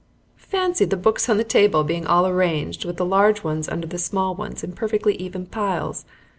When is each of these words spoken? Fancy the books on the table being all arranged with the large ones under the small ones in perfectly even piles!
Fancy 0.39 0.83
the 0.85 0.97
books 0.97 1.29
on 1.29 1.37
the 1.37 1.43
table 1.43 1.83
being 1.83 2.07
all 2.07 2.25
arranged 2.25 2.85
with 2.85 2.97
the 2.97 3.05
large 3.05 3.43
ones 3.43 3.69
under 3.69 3.85
the 3.85 3.99
small 3.99 4.33
ones 4.33 4.63
in 4.63 4.71
perfectly 4.71 5.13
even 5.17 5.45
piles! 5.45 6.05